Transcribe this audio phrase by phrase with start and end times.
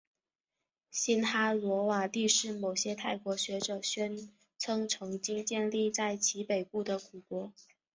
[0.89, 7.53] 辛哈罗瓦帝是某些泰国学者宣称曾经建立在其北部的古国。